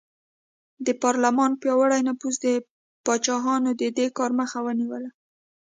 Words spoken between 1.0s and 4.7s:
پارلمان پیاوړي نفوذ د پاچاهانو د دې کار مخه